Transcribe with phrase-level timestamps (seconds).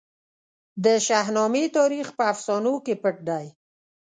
[0.83, 3.45] د شاهنامې تاریخ په افسانو کې پټ دی.